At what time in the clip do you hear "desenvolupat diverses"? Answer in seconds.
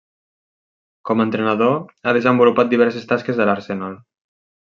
2.19-3.07